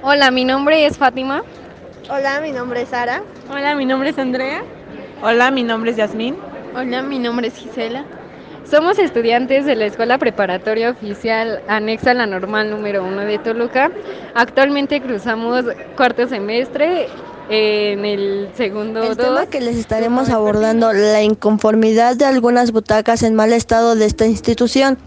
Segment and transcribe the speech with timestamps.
[0.00, 1.42] Hola, mi nombre es Fátima.
[2.08, 3.20] Hola, mi nombre es Sara.
[3.50, 4.62] Hola, mi nombre es Andrea.
[5.22, 6.36] Hola, mi nombre es Yasmín.
[6.76, 8.04] Hola, mi nombre es Gisela.
[8.64, 13.90] Somos estudiantes de la Escuela Preparatoria Oficial anexa a la normal número 1 de Toluca.
[14.34, 15.64] Actualmente cruzamos
[15.96, 17.08] cuarto semestre
[17.48, 23.22] en el segundo El dos, tema que les estaremos abordando, la inconformidad de algunas butacas
[23.22, 24.98] en mal estado de esta institución.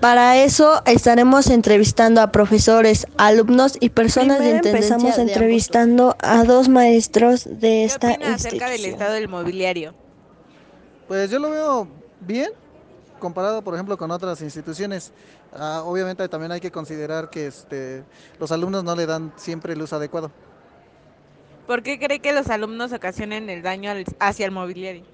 [0.00, 6.44] Para eso estaremos entrevistando a profesores, alumnos y personas Primero de empezamos empezamos entrevistando a
[6.44, 8.92] dos maestros de ¿Qué esta opinas acerca del institución.
[8.92, 9.94] estado del mobiliario?
[11.08, 11.88] Pues yo lo veo
[12.20, 12.50] bien
[13.18, 15.12] comparado, por ejemplo, con otras instituciones.
[15.52, 18.04] Ah, obviamente también hay que considerar que este,
[18.38, 20.30] los alumnos no le dan siempre el uso adecuado.
[21.68, 25.04] ¿Por qué cree que los alumnos ocasionen el daño al- hacia el mobiliario?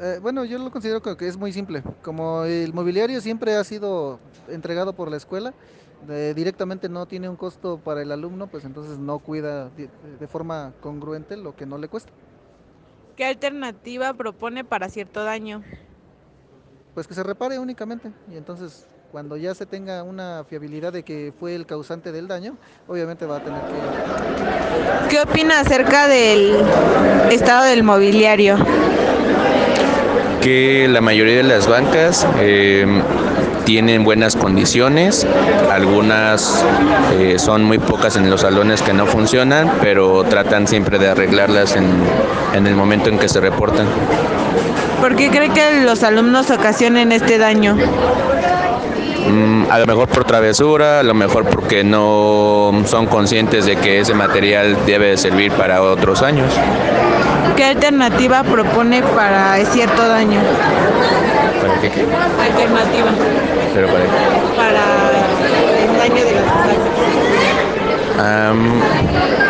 [0.00, 1.84] Eh, bueno, yo lo considero que es muy simple.
[2.02, 5.54] Como el mobiliario siempre ha sido entregado por la escuela,
[6.34, 10.72] directamente no tiene un costo para el alumno, pues entonces no cuida de, de forma
[10.80, 12.12] congruente lo que no le cuesta.
[13.16, 15.62] ¿Qué alternativa propone para cierto daño?
[16.94, 21.34] Pues que se repare únicamente y entonces cuando ya se tenga una fiabilidad de que
[21.38, 22.56] fue el causante del daño,
[22.88, 26.56] obviamente va a tener que ¿Qué opina acerca del
[27.30, 28.56] estado del mobiliario?
[30.40, 32.84] que la mayoría de las bancas eh,
[33.64, 35.24] tienen buenas condiciones,
[35.70, 36.64] algunas
[37.16, 41.76] eh, son muy pocas en los salones que no funcionan, pero tratan siempre de arreglarlas
[41.76, 41.86] en,
[42.54, 43.86] en el momento en que se reportan.
[45.00, 47.76] ¿Por qué cree que los alumnos ocasionen este daño?
[49.28, 54.00] Mm, a lo mejor por travesura, a lo mejor porque no son conscientes de que
[54.00, 56.52] ese material debe de servir para otros años.
[57.56, 60.40] ¿Qué alternativa propone para cierto daño?
[61.60, 61.90] ¿Para qué?
[61.90, 62.00] qué?
[62.00, 63.10] Alternativa
[63.74, 64.10] ¿Pero para qué?
[64.56, 64.82] para
[65.84, 66.44] el daño de las.
[68.18, 68.80] Am,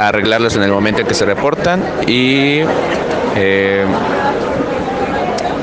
[0.00, 2.60] arreglarlos en el momento en que se reportan y
[3.36, 3.84] eh,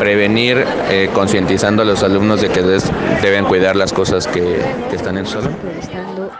[0.04, 0.58] prevenir
[0.91, 2.91] eh, concientizando a los alumnos de que des-
[3.22, 4.41] deben cuidar las cosas que,
[4.90, 5.56] que están en su salón.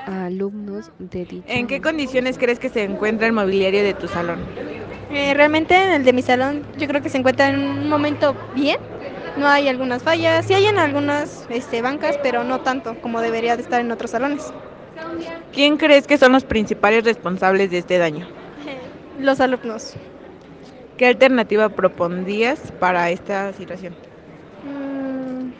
[0.06, 4.44] Alumnos de ¿En qué condiciones crees que se encuentra el mobiliario de tu salón?
[5.10, 8.36] Eh, realmente en el de mi salón yo creo que se encuentra en un momento
[8.54, 8.76] bien.
[9.38, 13.56] No hay algunas fallas, sí hay en algunas este, bancas, pero no tanto como debería
[13.56, 14.52] de estar en otros salones.
[15.54, 18.28] ¿Quién crees que son los principales responsables de este daño?
[19.20, 19.94] Los alumnos.
[20.98, 23.96] ¿Qué alternativa propondrías para esta situación?
[24.64, 25.52] Mm,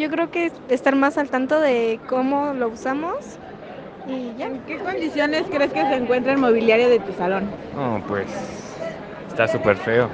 [0.00, 3.14] yo creo que estar más al tanto de cómo lo usamos
[4.08, 4.46] y ya.
[4.46, 7.50] ¿En qué condiciones crees que se encuentra el mobiliario de tu salón?
[7.76, 8.26] No, pues
[9.28, 10.08] está súper feo.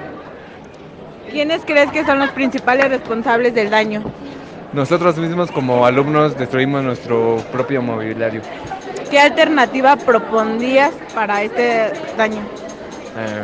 [1.31, 4.03] ¿Quiénes crees que son los principales responsables del daño?
[4.73, 8.41] Nosotros mismos como alumnos destruimos nuestro propio mobiliario.
[9.09, 12.41] ¿Qué alternativa propondrías para este daño?
[13.17, 13.43] Eh,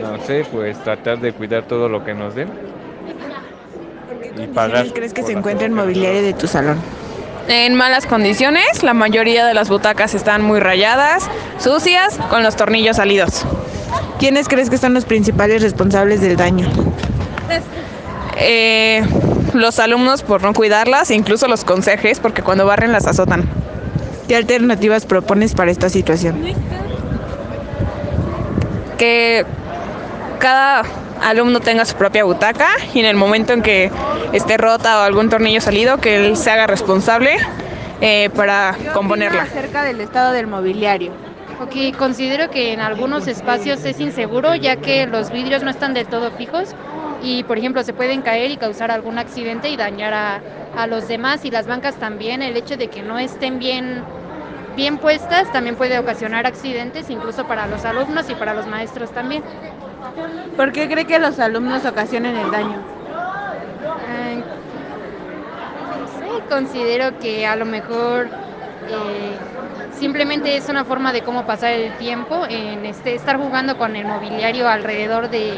[0.00, 2.48] no sé, pues tratar de cuidar todo lo que nos den
[4.36, 4.82] y pagar.
[4.82, 6.78] ¿Quiénes crees que se encuentra el mobiliario de tu salón?
[7.48, 11.28] En malas condiciones, la mayoría de las butacas están muy rayadas,
[11.58, 13.44] sucias, con los tornillos salidos.
[14.18, 16.68] ¿Quiénes crees que son los principales responsables del daño?
[18.36, 19.02] Eh,
[19.54, 23.48] los alumnos por no cuidarlas, incluso los conserjes, porque cuando barren las azotan.
[24.28, 26.40] ¿Qué alternativas propones para esta situación?
[28.96, 29.44] Que
[30.40, 30.82] cada
[31.22, 33.92] alumno tenga su propia butaca y en el momento en que
[34.32, 37.36] esté rota o algún tornillo salido, que él se haga responsable
[38.00, 39.42] eh, para componerla.
[39.42, 41.12] acerca del estado del mobiliario?
[41.60, 46.06] Ok, considero que en algunos espacios es inseguro ya que los vidrios no están del
[46.06, 46.74] todo fijos
[47.22, 50.40] y por ejemplo se pueden caer y causar algún accidente y dañar a,
[50.74, 52.40] a los demás y las bancas también.
[52.40, 54.02] El hecho de que no estén bien,
[54.74, 59.42] bien puestas también puede ocasionar accidentes incluso para los alumnos y para los maestros también.
[60.56, 62.80] ¿Por qué cree que los alumnos ocasionen el daño?
[64.08, 64.42] Eh,
[66.18, 68.28] sé, considero que a lo mejor
[68.88, 69.36] eh,
[69.98, 74.06] simplemente es una forma de cómo pasar el tiempo, en este, estar jugando con el
[74.06, 75.54] mobiliario alrededor de,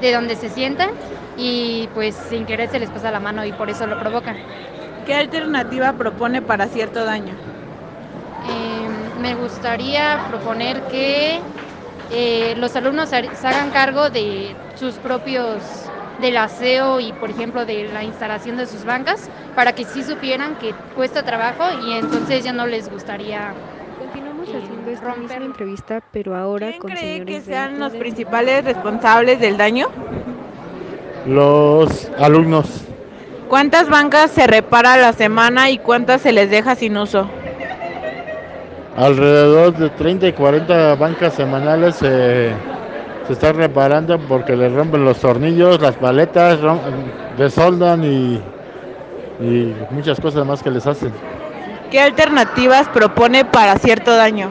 [0.00, 0.90] de donde se sientan
[1.36, 4.36] y pues sin querer se les pasa la mano y por eso lo provocan.
[5.06, 7.34] ¿Qué alternativa propone para cierto daño?
[8.48, 8.88] Eh,
[9.20, 11.40] me gustaría proponer que
[12.12, 15.62] eh, los alumnos se hagan cargo de sus propios
[16.20, 20.56] del aseo y por ejemplo de la instalación de sus bancas para que sí supieran
[20.56, 23.52] que cuesta trabajo y entonces ya no les gustaría
[23.98, 28.64] Continuamos eh, haciendo esta misma entrevista, pero ahora ¿Quién con cree que sean los principales
[28.64, 29.88] responsables del daño?
[31.26, 32.84] Los alumnos,
[33.48, 37.28] ¿Cuántas bancas se repara a la semana y cuántas se les deja sin uso?
[38.96, 42.52] Alrededor de 30 y 40 bancas semanales se,
[43.26, 46.58] se están reparando porque les rompen los tornillos, las paletas,
[47.36, 48.42] desoldan y,
[49.38, 51.12] y muchas cosas más que les hacen.
[51.90, 54.50] ¿Qué alternativas propone para cierto daño?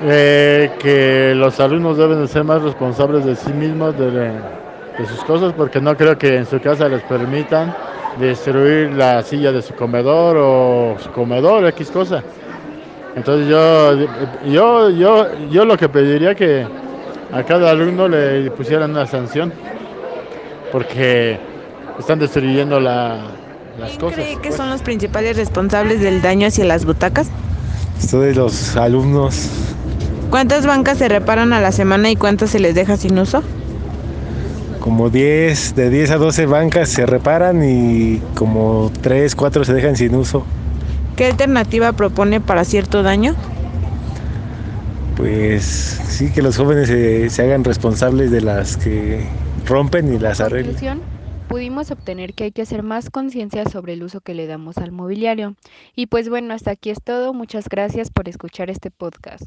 [0.00, 5.24] Eh, que los alumnos deben de ser más responsables de sí mismos, de, de sus
[5.24, 7.74] cosas, porque no creo que en su casa les permitan
[8.16, 12.24] destruir la silla de su comedor o su comedor, X cosa.
[13.16, 13.96] Entonces yo,
[14.46, 16.66] yo, yo, yo lo que pediría que
[17.32, 19.52] a cada alumno le pusieran una sanción,
[20.72, 21.38] porque
[21.98, 23.26] están destruyendo la-
[23.78, 24.14] las ¿Quién cosas.
[24.18, 27.28] cree que son los principales responsables del daño hacia las butacas?
[28.10, 29.48] Todos los alumnos,
[30.30, 33.42] ¿Cuántas bancas se reparan a la semana y cuántas se les deja sin uso?
[34.80, 39.96] como 10, de 10 a 12 bancas se reparan y como 3, 4 se dejan
[39.96, 40.44] sin uso.
[41.16, 43.34] ¿Qué alternativa propone para cierto daño?
[45.16, 49.24] Pues sí, que los jóvenes se, se hagan responsables de las que
[49.64, 50.72] rompen y las arreglen.
[50.72, 51.02] conclusión,
[51.48, 54.90] pudimos obtener que hay que hacer más conciencia sobre el uso que le damos al
[54.90, 55.54] mobiliario.
[55.94, 57.32] Y pues bueno, hasta aquí es todo.
[57.32, 59.44] Muchas gracias por escuchar este podcast.